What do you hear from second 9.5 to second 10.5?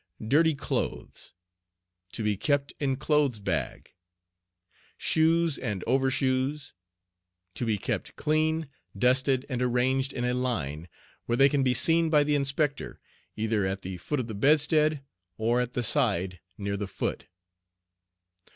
arranged in a